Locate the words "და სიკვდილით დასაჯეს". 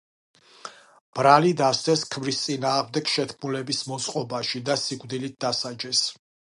4.71-6.07